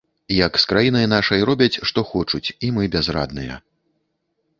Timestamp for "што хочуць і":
1.89-2.71